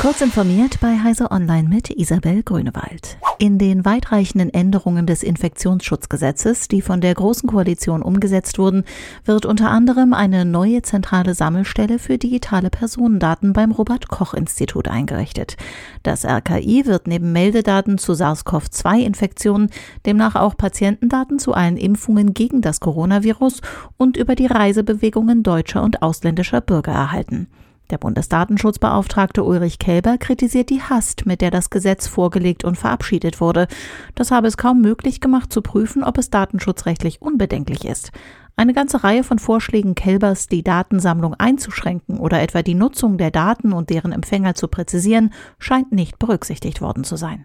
Kurz 0.00 0.22
informiert 0.22 0.80
bei 0.80 0.98
Heise 0.98 1.30
Online 1.30 1.68
mit 1.68 1.90
Isabel 1.90 2.42
Grünewald. 2.42 3.18
In 3.36 3.58
den 3.58 3.84
weitreichenden 3.84 4.48
Änderungen 4.48 5.04
des 5.04 5.22
Infektionsschutzgesetzes, 5.22 6.68
die 6.68 6.80
von 6.80 7.02
der 7.02 7.14
Großen 7.14 7.46
Koalition 7.46 8.00
umgesetzt 8.00 8.58
wurden, 8.58 8.84
wird 9.26 9.44
unter 9.44 9.70
anderem 9.70 10.14
eine 10.14 10.46
neue 10.46 10.80
zentrale 10.80 11.34
Sammelstelle 11.34 11.98
für 11.98 12.16
digitale 12.16 12.70
Personendaten 12.70 13.52
beim 13.52 13.72
Robert 13.72 14.08
Koch 14.08 14.32
Institut 14.32 14.88
eingerichtet. 14.88 15.58
Das 16.02 16.24
RKI 16.24 16.86
wird 16.86 17.06
neben 17.06 17.32
Meldedaten 17.32 17.98
zu 17.98 18.14
SARS-CoV-2-Infektionen 18.14 19.68
demnach 20.06 20.34
auch 20.34 20.56
Patientendaten 20.56 21.38
zu 21.38 21.52
allen 21.52 21.76
Impfungen 21.76 22.32
gegen 22.32 22.62
das 22.62 22.80
Coronavirus 22.80 23.60
und 23.98 24.16
über 24.16 24.34
die 24.34 24.46
Reisebewegungen 24.46 25.42
deutscher 25.42 25.82
und 25.82 26.00
ausländischer 26.00 26.62
Bürger 26.62 26.92
erhalten. 26.92 27.48
Der 27.90 27.98
Bundesdatenschutzbeauftragte 27.98 29.42
Ulrich 29.42 29.80
Kelber 29.80 30.16
kritisiert 30.16 30.70
die 30.70 30.80
Hast, 30.80 31.26
mit 31.26 31.40
der 31.40 31.50
das 31.50 31.70
Gesetz 31.70 32.06
vorgelegt 32.06 32.62
und 32.64 32.76
verabschiedet 32.76 33.40
wurde. 33.40 33.66
Das 34.14 34.30
habe 34.30 34.46
es 34.46 34.56
kaum 34.56 34.80
möglich 34.80 35.20
gemacht 35.20 35.52
zu 35.52 35.60
prüfen, 35.60 36.04
ob 36.04 36.16
es 36.16 36.30
datenschutzrechtlich 36.30 37.20
unbedenklich 37.20 37.84
ist. 37.84 38.12
Eine 38.56 38.74
ganze 38.74 39.02
Reihe 39.02 39.24
von 39.24 39.38
Vorschlägen 39.38 39.94
Kelbers, 39.94 40.46
die 40.46 40.62
Datensammlung 40.62 41.34
einzuschränken 41.34 42.18
oder 42.18 42.42
etwa 42.42 42.62
die 42.62 42.74
Nutzung 42.74 43.18
der 43.18 43.30
Daten 43.30 43.72
und 43.72 43.90
deren 43.90 44.12
Empfänger 44.12 44.54
zu 44.54 44.68
präzisieren, 44.68 45.32
scheint 45.58 45.92
nicht 45.92 46.18
berücksichtigt 46.18 46.80
worden 46.80 47.02
zu 47.02 47.16
sein. 47.16 47.44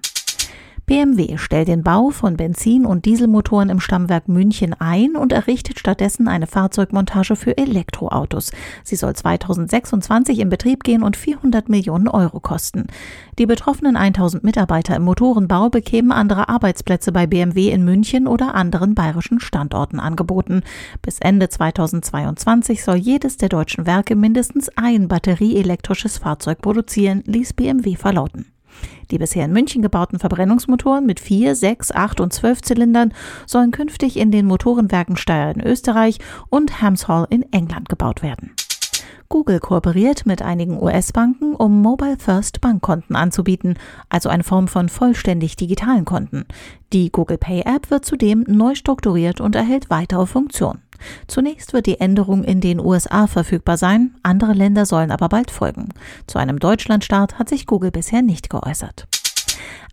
BMW 0.88 1.38
stellt 1.38 1.67
den 1.67 1.81
Bau 1.81 2.12
von 2.12 2.38
Benzin- 2.38 2.85
und 2.85 3.05
Dieselmotoren 3.05 3.70
im 3.70 3.80
Stammwerk 3.80 4.27
München 4.27 4.75
ein 4.80 5.16
und 5.16 5.34
errichtet 5.34 5.80
stattdessen 5.80 6.27
eine 6.27 6.45
Fahrzeugmontage 6.45 7.35
für 7.35 7.58
Elektroautos. 7.58 8.52
Sie 8.84 8.95
soll 8.95 9.16
2026 9.16 10.38
in 10.38 10.49
Betrieb 10.49 10.84
gehen 10.84 11.02
und 11.02 11.17
400 11.17 11.70
Millionen 11.70 12.08
Euro 12.08 12.39
kosten. 12.39 12.85
Die 13.39 13.48
betroffenen 13.48 13.98
1000 13.98 14.44
Mitarbeiter 14.44 14.95
im 14.95 15.02
Motorenbau 15.03 15.69
bekämen 15.69 16.11
andere 16.11 16.50
Arbeitsplätze 16.50 17.11
bei 17.11 17.25
BMW 17.25 17.69
in 17.69 17.83
München 17.83 18.28
oder 18.28 18.53
anderen 18.53 18.94
bayerischen 18.94 19.39
Standorten 19.39 20.00
angeboten. 20.00 20.61
Bis 21.02 21.17
Ende 21.17 21.50
2022 21.50 22.83
soll 22.83 22.97
jedes 22.97 23.38
der 23.38 23.50
deutschen 23.50 23.88
Werke 23.88 24.16
mindestens 24.16 24.69
ein 24.75 25.08
batterieelektrisches 25.08 26.19
Fahrzeug 26.19 26.61
produzieren, 26.61 27.23
ließ 27.25 27.53
BMW 27.53 27.95
verlauten. 27.95 28.55
Die 29.12 29.18
bisher 29.18 29.45
in 29.45 29.54
München 29.54 29.81
gebauten 29.81 30.20
Verbrennungsmotoren 30.20 31.06
mit 31.06 31.20
4, 31.20 31.56
6, 31.56 31.92
8 31.92 32.20
und 32.20 32.34
12 32.34 32.62
Zylindern 32.62 33.14
sollen 33.45 33.72
künftig 33.72 34.18
in 34.18 34.31
den 34.31 34.45
Motorenwerken 34.45 35.18
Steyr 35.18 35.52
in 35.52 35.62
Österreich 35.62 36.20
und 36.50 36.81
Hamshall 36.81 37.28
in 37.30 37.44
England 37.52 37.90
gebaut 37.90 38.23
werden. 38.23 38.56
Google 39.28 39.59
kooperiert 39.59 40.26
mit 40.26 40.42
einigen 40.42 40.81
US-Banken, 40.81 41.56
um 41.56 41.81
Mobile 41.81 42.18
First 42.18 42.62
Bankkonten 42.62 43.16
anzubieten, 43.16 43.76
also 44.08 44.30
eine 44.30 44.44
Form 44.44 44.68
von 44.68 44.88
vollständig 44.88 45.56
digitalen 45.56 46.06
Konten. 46.06 46.46
Die 46.94 47.12
Google 47.12 47.40
Pay 47.40 47.62
App 47.62 47.90
wird 47.90 48.06
zudem 48.06 48.46
neu 48.48 48.76
strukturiert 48.76 49.42
und 49.42 49.56
erhält 49.56 49.90
weitere 49.90 50.28
Funktionen. 50.28 50.84
Zunächst 51.27 51.73
wird 51.73 51.85
die 51.85 51.99
Änderung 51.99 52.43
in 52.43 52.61
den 52.61 52.79
USA 52.79 53.27
verfügbar 53.27 53.77
sein, 53.77 54.15
andere 54.23 54.53
Länder 54.53 54.85
sollen 54.85 55.11
aber 55.11 55.29
bald 55.29 55.51
folgen. 55.51 55.89
Zu 56.27 56.39
einem 56.39 56.59
Deutschlandstart 56.59 57.39
hat 57.39 57.49
sich 57.49 57.65
Google 57.65 57.91
bisher 57.91 58.21
nicht 58.21 58.49
geäußert. 58.49 59.07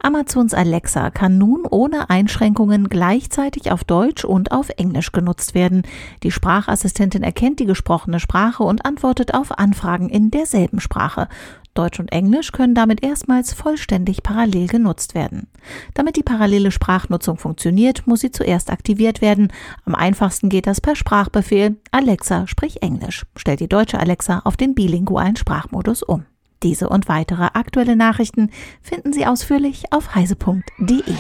Amazons 0.05 0.53
Alexa 0.53 1.11
kann 1.11 1.39
nun 1.39 1.65
ohne 1.71 2.11
Einschränkungen 2.11 2.89
gleichzeitig 2.89 3.71
auf 3.71 3.85
Deutsch 3.85 4.25
und 4.25 4.51
auf 4.51 4.69
Englisch 4.71 5.13
genutzt 5.13 5.55
werden. 5.55 5.83
Die 6.25 6.33
Sprachassistentin 6.33 7.23
erkennt 7.23 7.61
die 7.61 7.67
gesprochene 7.67 8.19
Sprache 8.19 8.65
und 8.65 8.85
antwortet 8.85 9.33
auf 9.33 9.57
Anfragen 9.59 10.09
in 10.09 10.33
derselben 10.33 10.81
Sprache. 10.81 11.29
Deutsch 11.75 12.01
und 12.01 12.13
Englisch 12.13 12.53
können 12.53 12.75
damit 12.75 13.03
erstmals 13.03 13.55
vollständig 13.55 14.23
parallel 14.23 14.67
genutzt 14.67 15.15
werden. 15.15 15.49
Damit 15.95 16.17
die 16.17 16.23
parallele 16.23 16.71
Sprachnutzung 16.71 17.39
funktioniert, 17.39 18.07
muss 18.07 18.21
sie 18.21 18.31
zuerst 18.31 18.71
aktiviert 18.71 19.21
werden. 19.21 19.53
Am 19.85 19.95
einfachsten 19.95 20.49
geht 20.49 20.67
das 20.67 20.81
per 20.81 20.97
Sprachbefehl 20.97 21.77
Alexa, 21.91 22.47
sprich 22.47 22.83
Englisch. 22.83 23.25
Stellt 23.37 23.61
die 23.61 23.69
deutsche 23.69 23.99
Alexa 23.99 24.41
auf 24.45 24.57
den 24.57 24.75
bilingualen 24.75 25.37
Sprachmodus 25.37 26.03
um. 26.03 26.25
Diese 26.63 26.89
und 26.89 27.09
weitere 27.09 27.49
aktuelle 27.55 27.97
Nachrichten 27.97 28.51
finden 28.83 29.13
Sie 29.13 29.27
ausführlich 29.27 29.93
auf 29.93 30.15
heise.de. 30.15 31.15